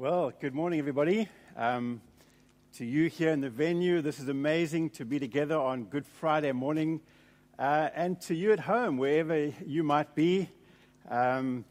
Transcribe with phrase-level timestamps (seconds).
[0.00, 1.28] Well, good morning, everybody.
[1.56, 2.00] Um,
[2.74, 6.52] to you here in the venue, this is amazing to be together on Good Friday
[6.52, 7.00] morning.
[7.58, 10.50] Uh, and to you at home, wherever you might be,
[11.10, 11.64] um,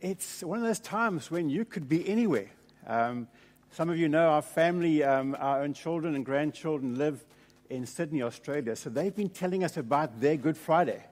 [0.00, 2.48] it's one of those times when you could be anywhere.
[2.86, 3.28] Um,
[3.70, 7.22] some of you know our family, um, our own children and grandchildren live
[7.68, 8.76] in Sydney, Australia.
[8.76, 11.04] So they've been telling us about their Good Friday.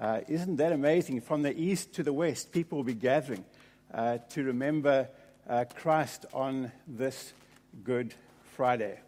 [0.00, 1.20] Uh, isn't that amazing?
[1.20, 3.44] From the east to the west, people will be gathering
[3.92, 5.10] uh, to remember
[5.48, 7.32] uh, Christ on this
[7.82, 8.14] Good
[8.56, 8.98] Friday.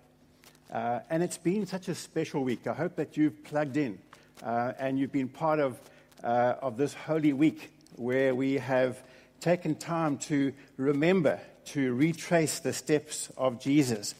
[0.72, 2.66] Uh, and it's been such a special week.
[2.66, 3.98] I hope that you've plugged in
[4.42, 5.78] uh, and you've been part of,
[6.22, 9.02] uh, of this Holy Week where we have
[9.40, 14.14] taken time to remember, to retrace the steps of Jesus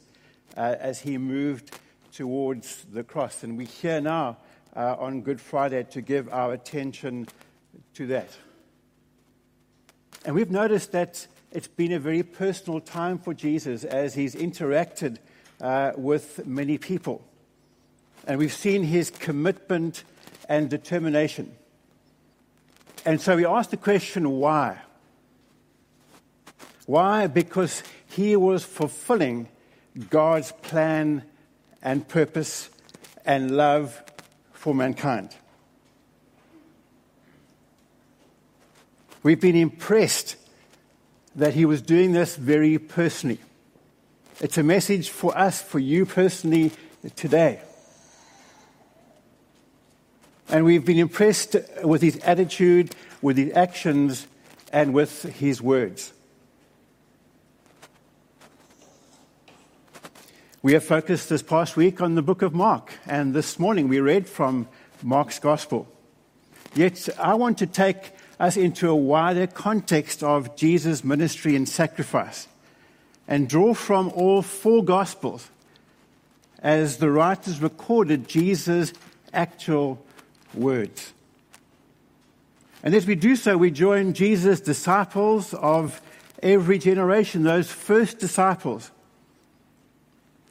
[0.57, 1.79] uh, as he moved
[2.13, 3.43] towards the cross.
[3.43, 4.39] And we're here now
[4.75, 7.29] uh, on Good Friday to give our attention
[7.95, 8.31] to that.
[10.25, 15.17] And we've noticed that it's been a very personal time for Jesus as he's interacted
[15.59, 17.25] uh, with many people.
[18.27, 20.05] And we've seen his commitment
[20.51, 21.57] and determination.
[23.07, 24.77] And so we ask the question why?
[26.85, 27.27] Why?
[27.27, 29.49] Because he was fulfilling
[30.11, 31.23] God's plan
[31.81, 32.69] and purpose
[33.25, 34.03] and love
[34.53, 35.35] for mankind.
[39.23, 40.37] We've been impressed
[41.37, 43.39] that he was doing this very personally.
[44.41, 46.73] It's a message for us, for you personally
[47.15, 47.61] today.
[50.49, 54.27] And we've been impressed with his attitude, with his actions,
[54.73, 56.13] and with his words.
[60.63, 64.01] We have focused this past week on the book of Mark, and this morning we
[64.01, 64.69] read from
[65.03, 65.87] Mark's Gospel.
[66.75, 72.49] Yet I want to take us into a wider context of Jesus' ministry and sacrifice
[73.29, 75.49] and draw from all four Gospels
[76.61, 78.93] as the writers recorded Jesus'
[79.33, 80.05] actual
[80.55, 81.13] words.
[82.83, 86.01] And as we do so, we join Jesus' disciples of
[86.43, 88.91] every generation, those first disciples.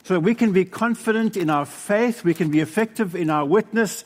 [0.03, 3.45] So that we can be confident in our faith, we can be effective in our
[3.45, 4.03] witness,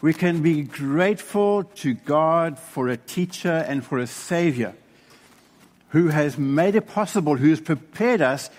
[0.00, 4.74] we can be grateful to God for a teacher and for a savior
[5.90, 8.50] who has made it possible, who has prepared us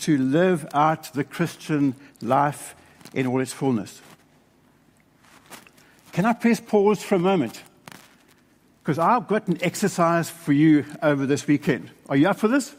[0.00, 2.74] to live out the Christian life
[3.14, 4.02] in all its fullness.
[6.12, 7.62] Can I please pause for a moment?
[8.82, 11.90] Because I've got an exercise for you over this weekend.
[12.08, 12.74] Are you up for this?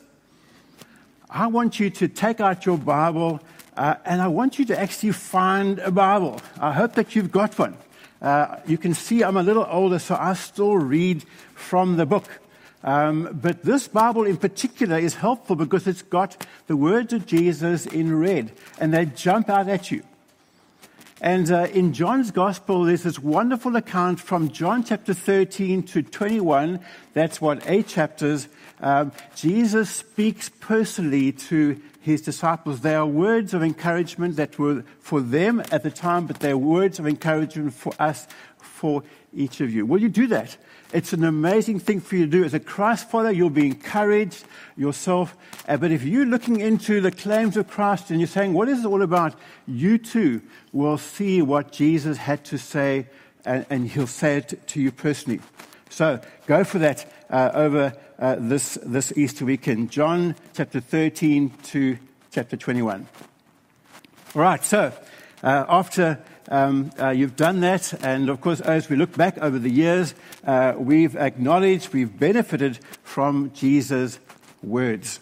[1.29, 3.39] I want you to take out your Bible
[3.75, 6.41] uh, and I want you to actually find a Bible.
[6.59, 7.75] I hope that you've got one.
[8.23, 12.25] Uh, you can see I'm a little older, so I still read from the book.
[12.81, 17.85] Um, but this Bible in particular is helpful because it's got the words of Jesus
[17.85, 20.03] in red, and they jump out at you.
[21.21, 26.81] And uh, in John's Gospel, there's this wonderful account from John chapter 13 to 21.
[27.13, 28.49] That's what, eight chapters.
[28.81, 32.81] Um, Jesus speaks personally to his disciples.
[32.81, 36.99] They are words of encouragement that were for them at the time, but they're words
[36.99, 38.27] of encouragement for us,
[38.57, 39.03] for
[39.33, 39.85] each of you.
[39.85, 40.57] Will you do that?
[40.91, 42.43] It's an amazing thing for you to do.
[42.43, 44.43] As a Christ follower, you'll be encouraged
[44.75, 45.37] yourself.
[45.65, 48.83] Uh, but if you're looking into the claims of Christ and you're saying, what is
[48.83, 49.33] it all about?
[49.65, 50.41] You too
[50.73, 53.07] will see what Jesus had to say
[53.45, 55.39] and, and he'll say it to you personally.
[55.93, 59.91] So go for that uh, over uh, this, this Easter weekend.
[59.91, 61.99] John chapter 13 to
[62.31, 63.05] chapter 21.
[64.33, 64.91] All right, so
[65.43, 66.17] uh, after
[66.49, 70.15] um, uh, you've done that, and of course, as we look back over the years,
[70.47, 74.17] uh, we've acknowledged, we've benefited from Jesus'
[74.63, 75.19] words.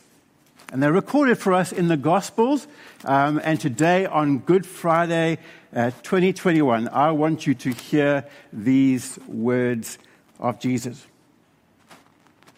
[0.72, 2.66] And they're recorded for us in the Gospels.
[3.04, 5.40] Um, and today, on Good Friday
[5.76, 9.98] uh, 2021, I want you to hear these words
[10.42, 11.06] of Jesus.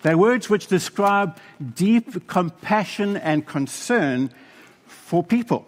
[0.02, 1.38] They're words which describe
[1.76, 4.32] deep compassion and concern
[4.86, 5.66] for people.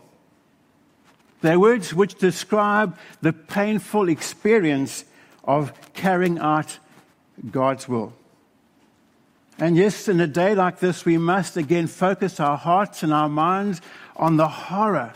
[1.41, 5.05] They're words which describe the painful experience
[5.43, 6.79] of carrying out
[7.51, 8.13] God's will.
[9.57, 13.29] And yes, in a day like this, we must again focus our hearts and our
[13.29, 13.79] minds
[14.17, 15.13] on the horror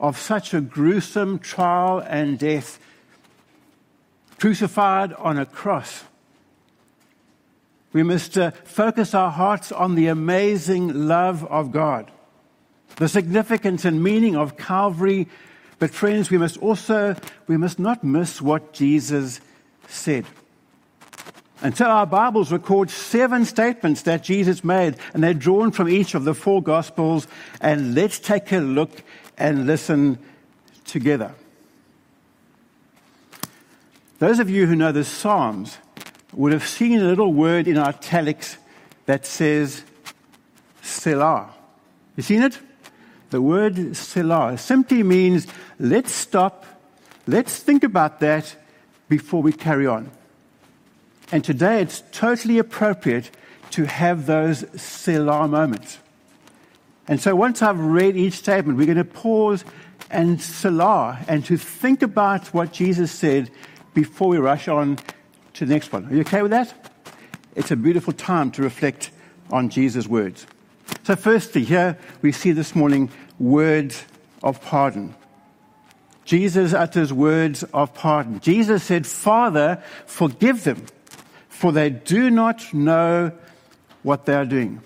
[0.00, 2.80] of such a gruesome trial and death,
[4.38, 6.02] crucified on a cross
[7.92, 12.10] we must uh, focus our hearts on the amazing love of God,
[12.96, 15.28] the significance and meaning of Calvary.
[15.78, 17.16] But friends, we must also,
[17.46, 19.40] we must not miss what Jesus
[19.88, 20.24] said.
[21.62, 26.14] And so our Bibles record seven statements that Jesus made, and they're drawn from each
[26.14, 27.26] of the four Gospels.
[27.60, 28.90] And let's take a look
[29.38, 30.18] and listen
[30.84, 31.34] together.
[34.18, 35.78] Those of you who know the Psalms
[36.36, 38.58] would have seen a little word in italics
[39.06, 39.82] that says
[40.82, 41.48] Selah.
[42.14, 42.60] You seen it?
[43.30, 45.46] The word Selah simply means
[45.80, 46.66] let's stop,
[47.26, 48.54] let's think about that
[49.08, 50.10] before we carry on.
[51.32, 53.30] And today it's totally appropriate
[53.70, 55.98] to have those Selah moments.
[57.08, 59.64] And so once I've read each statement, we're going to pause
[60.10, 63.50] and Selah and to think about what Jesus said
[63.94, 64.98] before we rush on
[65.56, 66.06] to the next one.
[66.06, 66.72] Are you okay with that?
[67.54, 69.10] It's a beautiful time to reflect
[69.50, 70.46] on Jesus' words.
[71.02, 74.04] So, firstly, here we see this morning words
[74.42, 75.14] of pardon.
[76.24, 78.40] Jesus utters words of pardon.
[78.40, 80.86] Jesus said, Father, forgive them
[81.56, 83.32] for they do not know
[84.02, 84.82] what they are doing.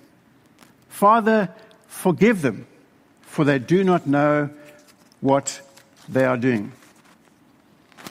[0.89, 1.53] Father,
[1.89, 2.65] forgive them,
[3.23, 4.51] for they do not know
[5.21, 5.61] what
[6.09, 6.71] they are doing.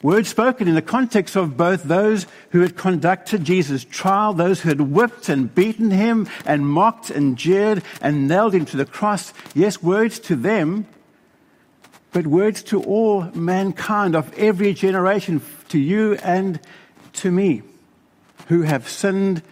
[0.01, 4.69] Words spoken in the context of both those who had conducted Jesus' trial, those who
[4.69, 9.33] had whipped and beaten him and mocked and jeered and nailed him to the cross.
[9.53, 10.87] Yes, words to them,
[12.13, 16.61] but words to all mankind of every generation, to you and
[17.13, 17.61] to me
[18.47, 19.43] who have sinned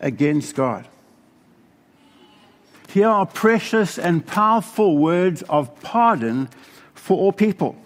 [0.00, 0.88] against God.
[2.88, 6.48] Here are precious and powerful words of pardon
[6.94, 7.76] for all people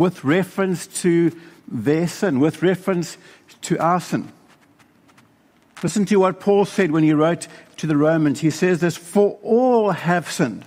[0.00, 1.30] with reference to
[1.68, 3.18] their sin, with reference
[3.60, 4.32] to our sin.
[5.82, 8.40] Listen to what Paul said when he wrote to the Romans.
[8.40, 10.64] He says this For all have sinned,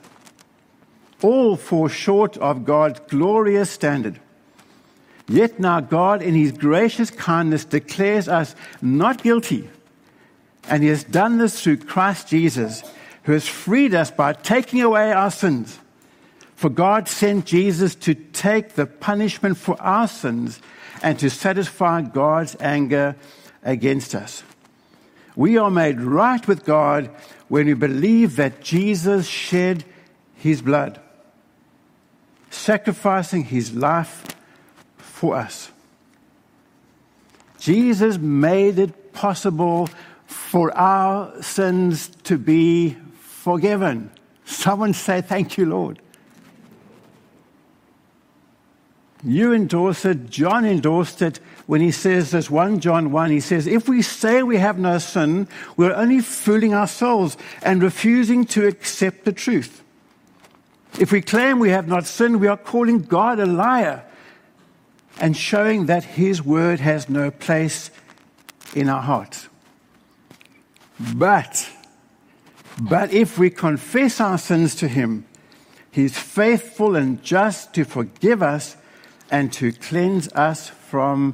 [1.24, 4.19] all fall short of God's glorious standard.
[5.27, 9.68] Yet now God, in his gracious kindness, declares us not guilty.
[10.69, 12.83] And he has done this through Christ Jesus,
[13.24, 15.80] who has freed us by taking away our sins.
[16.63, 20.62] For God sent Jesus to take the punishment for our sins
[21.01, 23.18] and to satisfy God's anger
[23.63, 24.44] against us.
[25.36, 27.10] We are made right with God
[27.50, 29.83] when we believe that Jesus shed
[30.36, 31.01] his blood,
[32.50, 34.25] sacrificing his life
[34.95, 35.69] for us.
[37.59, 39.89] Jesus made it possible
[40.27, 44.12] for our sins to be forgiven.
[44.45, 46.00] Someone say, Thank you, Lord.
[49.25, 50.30] You endorse it.
[50.30, 53.31] John endorsed it when he says this 1 John 1.
[53.31, 55.48] He says, If we say we have no sin,
[55.78, 59.81] we're only fooling ourselves and refusing to accept the truth.
[61.00, 64.04] If we claim we have not sinned, we are calling God a liar
[65.20, 67.92] and showing that His word has no place
[68.76, 69.48] in our hearts.
[71.16, 71.69] But,
[72.80, 75.26] but if we confess our sins to Him,
[75.90, 78.76] He's faithful and just to forgive us
[79.33, 81.33] and to cleanse us from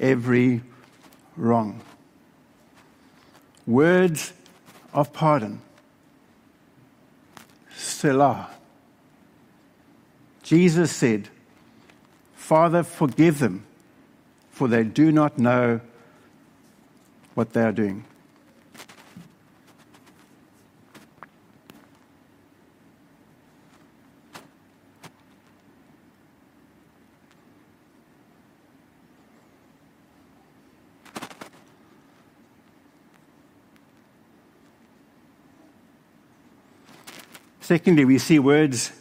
[0.00, 0.60] every
[1.36, 1.80] wrong.
[3.64, 4.32] Words
[4.92, 5.60] of pardon.
[7.72, 8.50] Selah.
[10.42, 11.28] Jesus said,
[12.34, 13.64] Father, forgive them,
[14.50, 15.80] for they do not know
[17.34, 18.04] what they are doing.
[37.66, 38.92] Secondly, we see words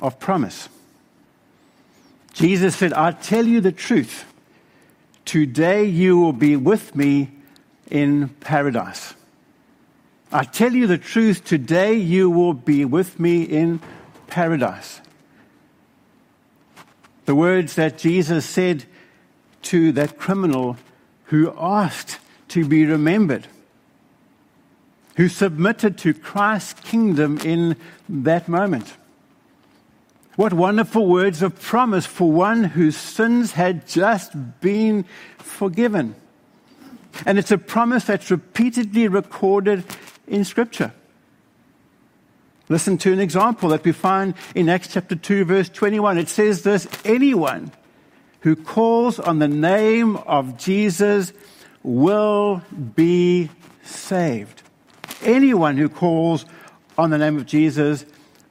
[0.00, 0.68] of promise.
[2.32, 4.24] Jesus said, I tell you the truth.
[5.24, 7.30] Today you will be with me
[7.88, 9.14] in paradise.
[10.32, 11.44] I tell you the truth.
[11.44, 13.78] Today you will be with me in
[14.26, 15.00] paradise.
[17.26, 18.86] The words that Jesus said
[19.62, 20.78] to that criminal
[21.26, 23.46] who asked to be remembered,
[25.16, 27.76] who submitted to Christ's kingdom in
[28.08, 28.94] that moment.
[30.36, 35.06] What wonderful words of promise for one whose sins had just been
[35.38, 36.14] forgiven.
[37.24, 39.84] And it's a promise that's repeatedly recorded
[40.26, 40.92] in Scripture.
[42.68, 46.18] Listen to an example that we find in Acts chapter 2, verse 21.
[46.18, 47.72] It says this Anyone
[48.40, 51.32] who calls on the name of Jesus
[51.82, 52.62] will
[52.94, 53.48] be
[53.82, 54.62] saved.
[55.22, 56.44] Anyone who calls
[56.98, 58.04] on the name of Jesus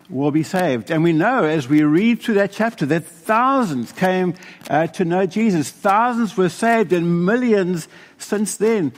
[0.10, 0.92] will be saved.
[0.92, 4.36] And we know as we read through that chapter that thousands came
[4.70, 5.72] uh, to know Jesus.
[5.72, 8.94] Thousands were saved and millions since then.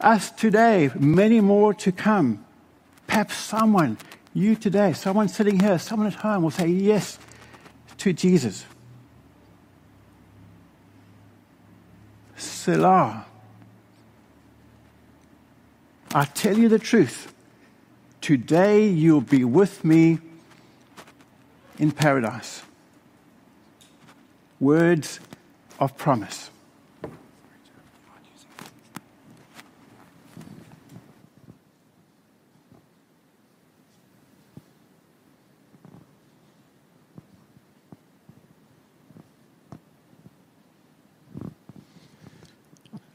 [0.00, 2.44] Us today, many more to come.
[3.06, 3.96] Perhaps someone,
[4.34, 7.18] you today, someone sitting here, someone at home will say yes
[7.98, 8.66] to Jesus.
[12.36, 13.26] Selah.
[16.14, 17.32] I tell you the truth.
[18.20, 20.18] Today you'll be with me
[21.78, 22.62] in paradise.
[24.60, 25.20] Words
[25.78, 26.50] of promise.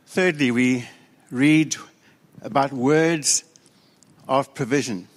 [0.07, 0.89] Thirdly, we
[1.29, 1.75] read
[2.41, 3.43] about words
[4.27, 5.07] of provision.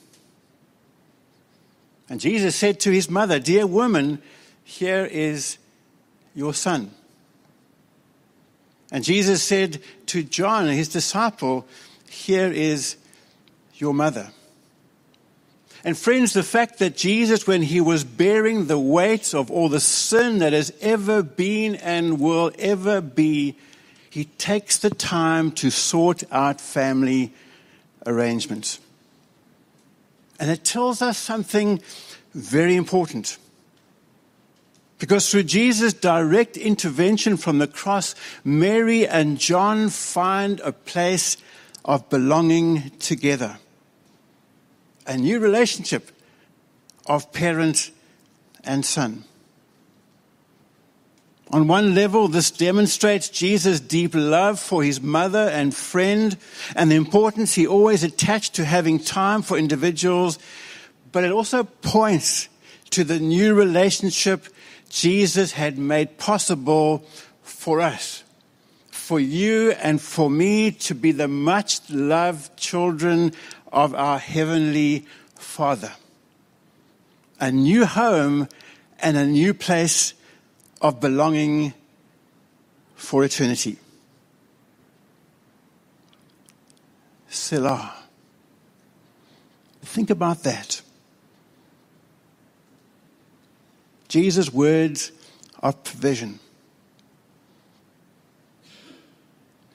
[2.08, 4.20] And Jesus said to his mother, Dear woman,
[4.64, 5.58] here is
[6.34, 6.90] your son.
[8.90, 11.66] And Jesus said to John, his disciple,
[12.08, 12.96] Here is
[13.74, 14.30] your mother.
[15.84, 19.80] And friends, the fact that Jesus, when he was bearing the weight of all the
[19.80, 23.56] sin that has ever been and will ever be,
[24.10, 27.32] he takes the time to sort out family
[28.04, 28.80] arrangements.
[30.40, 31.80] And it tells us something
[32.34, 33.38] very important.
[34.98, 38.14] Because through Jesus' direct intervention from the cross,
[38.44, 41.36] Mary and John find a place
[41.84, 43.58] of belonging together.
[45.06, 46.10] A new relationship
[47.06, 47.92] of parent
[48.64, 49.24] and son.
[51.52, 56.36] On one level, this demonstrates Jesus' deep love for his mother and friend
[56.76, 60.38] and the importance he always attached to having time for individuals.
[61.10, 62.48] But it also points
[62.90, 64.46] to the new relationship
[64.90, 67.04] Jesus had made possible
[67.42, 68.22] for us,
[68.92, 73.32] for you and for me to be the much loved children
[73.72, 75.04] of our Heavenly
[75.34, 75.92] Father.
[77.40, 78.48] A new home
[79.00, 80.14] and a new place
[80.80, 81.74] of belonging
[82.94, 83.76] for eternity.
[87.28, 87.94] Selah.
[89.82, 90.82] Think about that.
[94.08, 95.12] Jesus' words
[95.62, 96.40] of provision.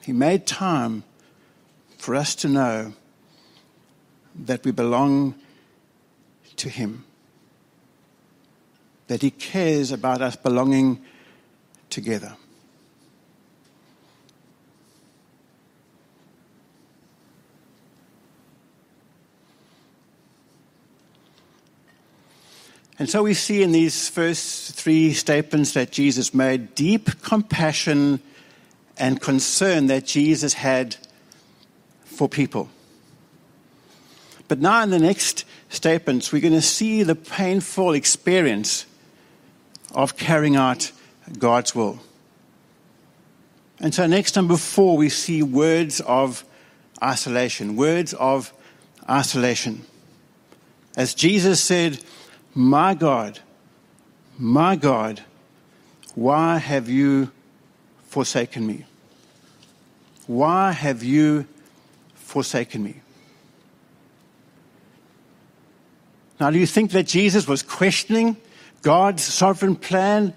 [0.02, 1.04] He made time
[1.96, 2.92] for us to know
[4.34, 5.34] that we belong
[6.56, 7.05] to Him
[9.08, 11.02] that He cares about us belonging
[11.90, 12.36] together.
[22.98, 28.20] And so we see in these first three statements that Jesus made deep compassion
[28.96, 30.96] and concern that Jesus had
[32.04, 32.70] for people.
[34.48, 38.86] But now in the next statements, we're going to see the painful experience
[39.94, 40.92] of carrying out
[41.38, 41.98] God's will.
[43.78, 46.44] And so, next, number four, we see words of
[47.02, 47.76] isolation.
[47.76, 48.52] Words of
[49.08, 49.84] isolation.
[50.96, 51.98] As Jesus said,
[52.54, 53.40] My God,
[54.38, 55.22] my God,
[56.14, 57.30] why have you
[58.06, 58.84] forsaken me?
[60.26, 61.46] Why have you
[62.14, 62.96] forsaken me?
[66.40, 68.36] Now, do you think that Jesus was questioning
[68.86, 70.32] God's sovereign plan?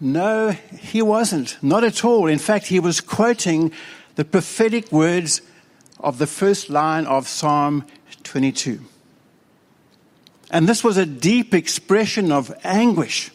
[0.00, 1.58] No, he wasn't.
[1.60, 2.28] Not at all.
[2.28, 3.72] In fact, he was quoting
[4.14, 5.42] the prophetic words
[5.98, 7.84] of the first line of Psalm
[8.22, 8.78] 22.
[10.52, 13.32] And this was a deep expression of anguish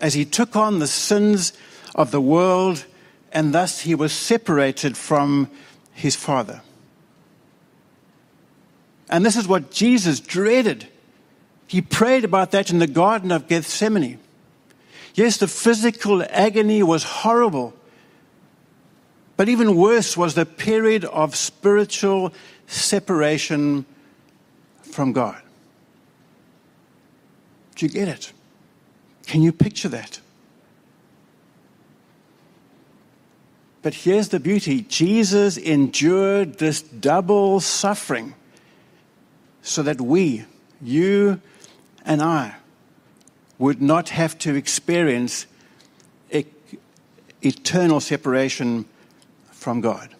[0.00, 1.52] as he took on the sins
[1.94, 2.86] of the world
[3.32, 5.50] and thus he was separated from
[5.92, 6.62] his Father.
[9.10, 10.88] And this is what Jesus dreaded
[11.66, 14.18] he prayed about that in the Garden of Gethsemane.
[15.14, 17.74] Yes, the physical agony was horrible,
[19.36, 22.32] but even worse was the period of spiritual
[22.66, 23.86] separation
[24.82, 25.40] from God.
[27.76, 28.32] Do you get it?
[29.26, 30.20] Can you picture that?
[33.82, 38.34] But here's the beauty Jesus endured this double suffering
[39.62, 40.44] so that we,
[40.80, 41.40] you
[42.04, 42.56] and I
[43.58, 45.46] would not have to experience
[46.30, 46.44] e-
[47.42, 48.84] eternal separation
[49.50, 50.14] from God.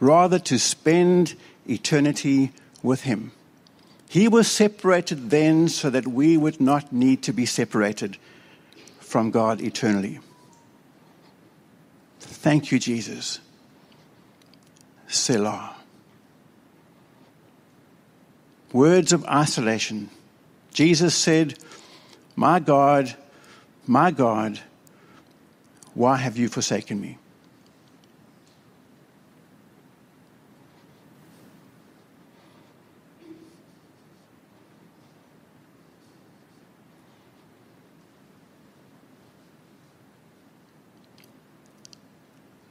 [0.00, 1.34] Rather, to spend
[1.68, 2.52] eternity
[2.82, 3.32] with Him.
[4.08, 8.16] He was separated then so that we would not need to be separated
[8.98, 10.18] from God eternally.
[12.18, 13.38] Thank you, Jesus.
[15.06, 15.76] Selah.
[18.72, 20.10] Words of isolation.
[20.72, 21.58] Jesus said,
[22.36, 23.16] My God,
[23.86, 24.60] my God,
[25.94, 27.18] why have you forsaken me?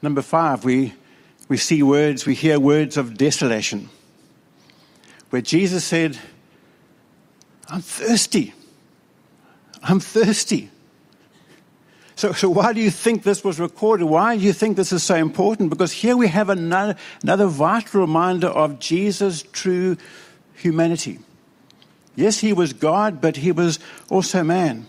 [0.01, 0.94] Number five, we,
[1.50, 3.89] we see words, we hear words of desolation.
[5.29, 6.18] Where Jesus said,
[7.70, 8.54] I'm thirsty.
[9.84, 10.70] I'm thirsty.
[12.16, 14.06] So, so why do you think this was recorded?
[14.06, 15.70] Why do you think this is so important?
[15.70, 19.96] Because here we have another, another vital reminder of Jesus' true
[20.54, 21.20] humanity.
[22.16, 24.88] Yes, he was God, but he was also man.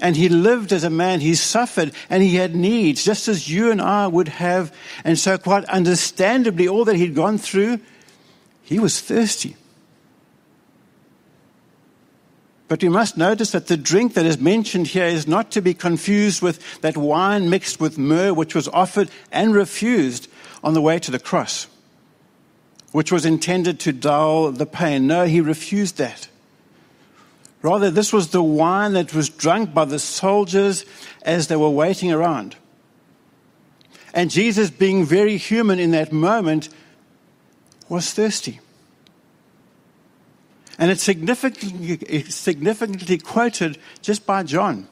[0.00, 1.20] And he lived as a man.
[1.20, 4.74] He suffered and he had needs, just as you and I would have.
[5.04, 7.78] And so, quite understandably, all that he'd gone through,
[8.62, 9.54] he was thirsty.
[12.68, 15.72] But we must notice that the drink that is mentioned here is not to be
[15.72, 20.28] confused with that wine mixed with myrrh, which was offered and refused
[20.64, 21.68] on the way to the cross,
[22.90, 25.06] which was intended to dull the pain.
[25.06, 26.28] No, he refused that.
[27.62, 30.84] Rather, this was the wine that was drunk by the soldiers
[31.22, 32.56] as they were waiting around.
[34.12, 36.68] And Jesus, being very human in that moment,
[37.88, 38.60] was thirsty.
[40.86, 44.86] And it's significantly, it's significantly quoted just by John.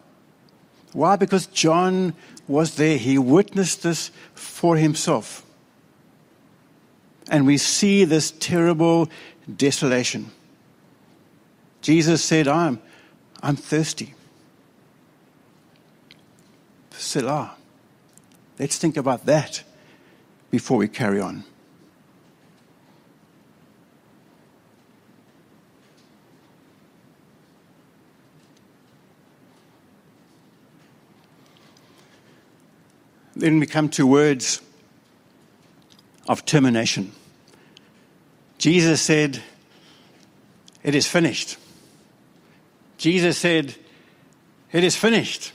[0.92, 1.14] Why?
[1.14, 2.14] Because John
[2.48, 2.98] was there.
[2.98, 5.46] He witnessed this for himself.
[7.30, 9.08] And we see this terrible
[9.56, 10.32] desolation.
[11.80, 12.80] Jesus said, I'm,
[13.40, 14.14] I'm thirsty.
[16.90, 17.54] Selah.
[18.58, 19.62] Let's think about that
[20.50, 21.44] before we carry on.
[33.36, 34.60] Then we come to words
[36.28, 37.12] of termination.
[38.58, 39.42] Jesus said,
[40.82, 41.56] It is finished.
[42.98, 43.74] Jesus said,
[44.72, 45.52] It is finished.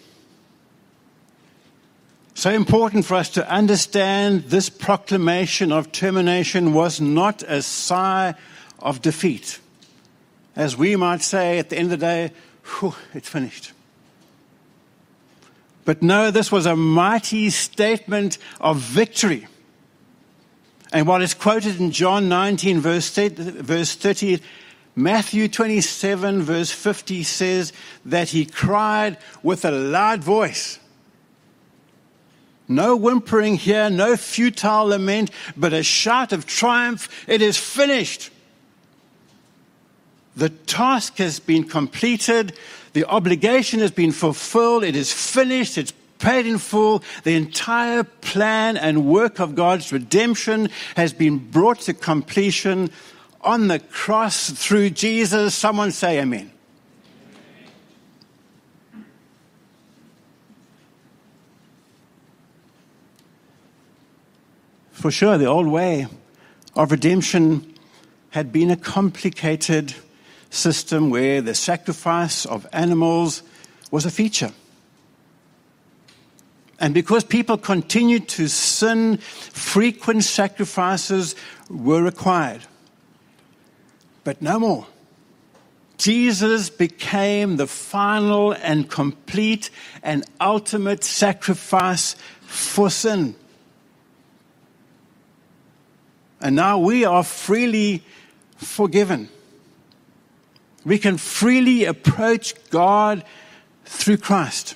[2.33, 8.35] So important for us to understand this proclamation of termination was not a sigh
[8.79, 9.59] of defeat.
[10.55, 12.31] As we might say at the end of the day,
[13.13, 13.73] it's finished.
[15.89, 19.47] But no, this was a mighty statement of victory.
[20.93, 24.39] And while it's quoted in John 19, verse 30,
[24.95, 27.73] Matthew 27, verse 50 says
[28.05, 30.77] that he cried with a loud voice.
[32.67, 37.09] No whimpering here, no futile lament, but a shout of triumph.
[37.27, 38.29] It is finished.
[40.35, 42.53] The task has been completed.
[42.93, 44.83] The obligation has been fulfilled.
[44.83, 45.77] It is finished.
[45.77, 47.03] It's paid in full.
[47.23, 52.91] The entire plan and work of God's redemption has been brought to completion
[53.41, 55.55] on the cross through Jesus.
[55.55, 56.51] Someone say amen.
[64.91, 66.07] For sure, the old way
[66.75, 67.73] of redemption
[68.31, 69.95] had been a complicated
[70.49, 73.43] system where the sacrifice of animals
[73.91, 74.51] was a feature.
[76.79, 81.35] And because people continued to sin, frequent sacrifices
[81.69, 82.61] were required
[84.29, 84.85] but no more.
[85.97, 89.71] Jesus became the final and complete
[90.03, 93.33] and ultimate sacrifice for sin.
[96.39, 98.03] And now we are freely
[98.55, 99.29] forgiven.
[100.85, 103.23] We can freely approach God
[103.85, 104.75] through Christ.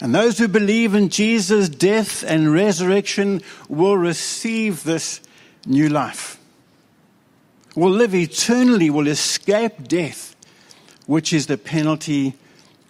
[0.00, 5.20] And those who believe in Jesus' death and resurrection will receive this
[5.66, 6.38] new life
[7.78, 10.34] will live eternally, will escape death,
[11.06, 12.34] which is the penalty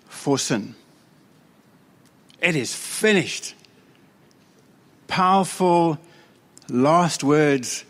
[0.09, 0.75] for sin.
[2.41, 3.55] It is finished.
[5.07, 5.99] Powerful
[6.71, 7.85] last words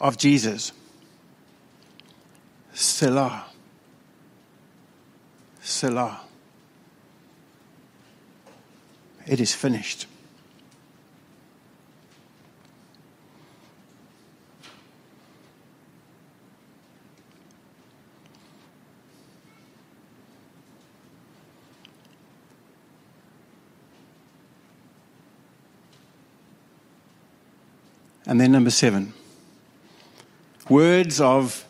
[0.00, 0.72] of Jesus.
[2.74, 3.44] Selah.
[5.62, 6.20] Selah.
[9.26, 10.06] It is finished.
[28.26, 29.12] And then number seven
[30.68, 31.64] words of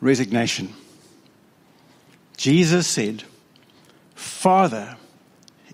[0.00, 0.72] resignation.
[2.36, 3.24] Jesus said,
[4.14, 4.96] Father,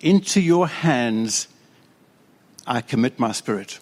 [0.00, 1.48] into your hands
[2.66, 3.78] I commit my spirit.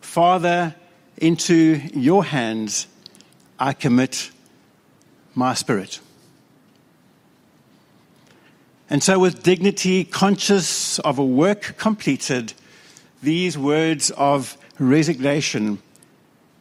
[0.00, 0.74] Father,
[1.18, 2.86] into your hands
[3.58, 4.30] I commit
[5.34, 6.00] my spirit.
[8.90, 12.52] And so, with dignity, conscious of a work completed,
[13.22, 15.78] these words of resignation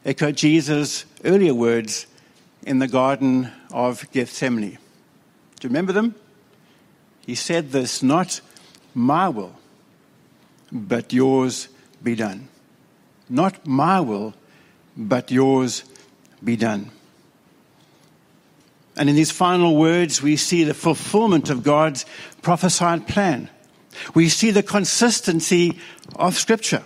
[0.06, 2.08] echo Jesus' earlier words
[2.66, 4.78] in the Garden of Gethsemane.
[5.60, 6.16] Do you remember them?
[7.26, 8.42] He said this, not
[8.94, 9.56] my will,
[10.72, 11.70] but yours
[12.02, 12.48] be done.
[13.30, 14.34] Not my will,
[14.98, 15.84] but yours
[16.44, 16.92] be done.
[18.96, 22.06] And in these final words, we see the fulfillment of God's
[22.42, 23.50] prophesied plan.
[24.14, 25.80] We see the consistency
[26.16, 26.84] of Scripture.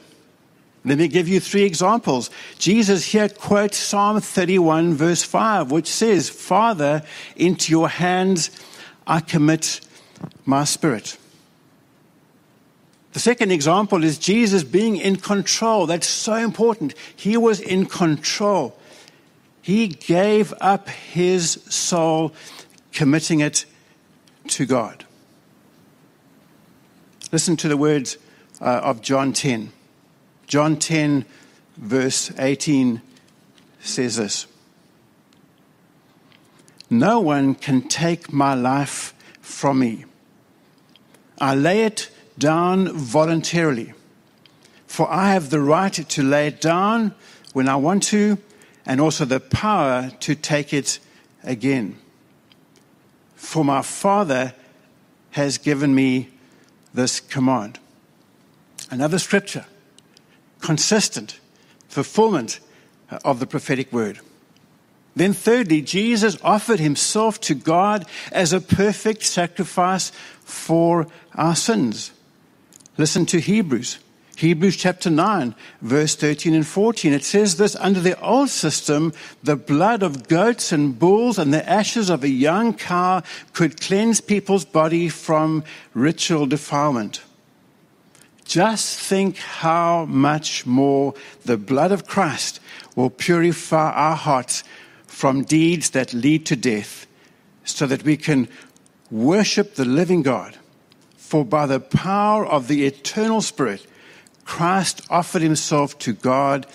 [0.86, 2.30] Let me give you three examples.
[2.60, 7.04] Jesus here quotes Psalm 31, verse 5, which says, Father,
[7.36, 8.52] into your hands
[9.06, 9.82] I commit
[10.46, 11.18] my spirit.
[13.14, 15.88] The second example is Jesus being in control.
[15.88, 16.94] That's so important.
[17.16, 18.78] He was in control.
[19.62, 22.34] He gave up his soul,
[22.92, 23.66] committing it
[24.50, 25.06] to God.
[27.32, 28.18] Listen to the words
[28.62, 29.72] uh, of John 10.
[30.48, 31.26] John 10,
[31.76, 33.02] verse 18
[33.82, 34.48] says this
[36.90, 40.06] No one can take my life from me.
[41.40, 43.94] I lay it down voluntarily,
[44.88, 47.14] for I have the right to lay it down
[47.54, 48.38] when I want to
[48.86, 51.00] and also the power to take it
[51.44, 51.98] again.
[53.36, 54.54] For my Father
[55.32, 56.30] has given me
[56.94, 57.80] this command.
[58.90, 59.66] Another scripture,
[60.68, 61.40] consistent
[61.88, 62.60] fulfillment
[63.24, 64.20] of the prophetic word.
[65.16, 72.12] Then, thirdly, Jesus offered himself to God as a perfect sacrifice for our sins.
[72.98, 74.00] Listen to Hebrews
[74.36, 77.14] Hebrews chapter 9, verse 13 and 14.
[77.14, 81.68] It says this under the old system, the blood of goats and bulls and the
[81.68, 85.64] ashes of a young cow could cleanse people's body from
[85.96, 87.24] ritual defilement.
[88.48, 92.62] Just think how much more the blood of Christ
[92.96, 94.64] will purify our hearts
[95.06, 97.08] from deeds that lead to death
[97.66, 98.48] so that we can
[99.12, 100.58] worship the living God.
[101.18, 103.86] For by the power of the eternal Spirit,
[104.46, 106.66] Christ offered himself to God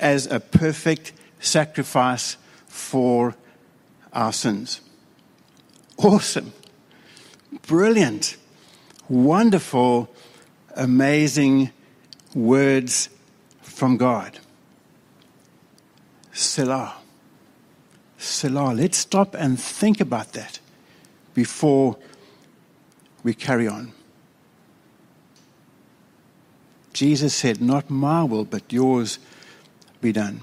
[0.00, 3.36] as a perfect sacrifice for
[4.12, 4.80] our sins.
[5.98, 6.52] Awesome,
[7.68, 8.36] brilliant,
[9.08, 10.12] wonderful,
[10.76, 11.70] amazing
[12.34, 13.08] words
[13.60, 14.38] from God.
[16.32, 16.96] Selah.
[18.18, 18.72] Selah.
[18.72, 20.60] Let's stop and think about that
[21.34, 21.96] before
[23.22, 23.92] we carry on.
[26.92, 29.18] Jesus said, Not my will, but yours
[30.00, 30.42] be done.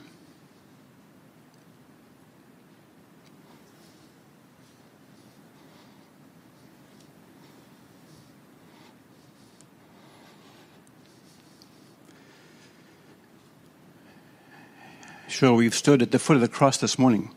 [15.40, 17.34] Sure, we've stood at the foot of the cross this morning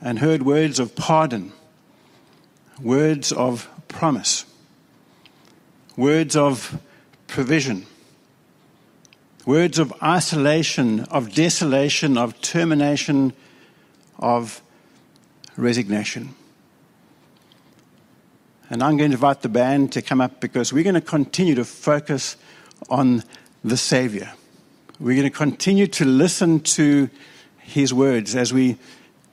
[0.00, 1.52] and heard words of pardon,
[2.82, 4.46] words of promise
[5.96, 6.82] words of
[7.28, 7.86] provision,
[9.44, 13.32] words of isolation, of desolation, of termination,
[14.18, 14.60] of
[15.56, 16.34] resignation.
[18.68, 21.54] And I'm going to invite the band to come up because we're going to continue
[21.54, 22.36] to focus
[22.90, 23.22] on
[23.62, 24.32] the Savior.
[24.98, 27.10] We're going to continue to listen to
[27.58, 28.78] His words as we,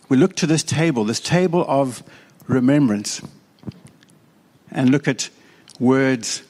[0.10, 2.04] we look to this table, this table of
[2.48, 3.22] remembrance,
[4.72, 5.30] and look at
[5.80, 6.44] words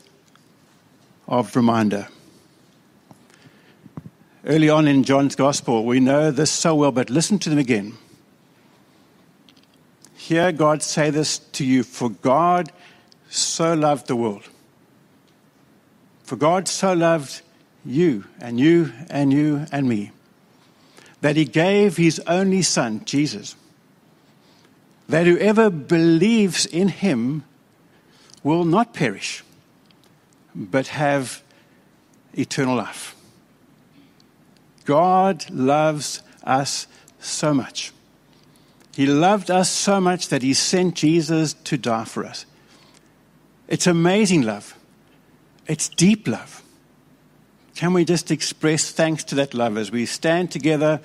[1.27, 2.07] of reminder.
[4.45, 7.93] Early on in John's Gospel, we know this so well, but listen to them again.
[10.15, 12.71] Hear God say this to you For God
[13.29, 14.49] so loved the world.
[16.23, 17.43] For God so loved
[17.85, 20.11] you and you and you and me
[21.21, 23.55] that he gave his only Son, Jesus,
[25.07, 27.43] that whoever believes in him
[28.43, 29.43] will not perish
[30.55, 31.41] but have
[32.33, 33.15] eternal life.
[34.85, 36.87] God loves us
[37.19, 37.93] so much.
[38.95, 42.45] He loved us so much that He sent Jesus to die for us.
[43.67, 44.77] It's amazing love.
[45.67, 46.62] It's deep love.
[47.75, 51.01] Can we just express thanks to that love as we stand together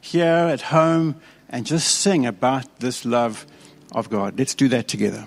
[0.00, 1.16] here at home
[1.48, 3.44] and just sing about this love
[3.90, 4.38] of God?
[4.38, 5.26] Let's do that together.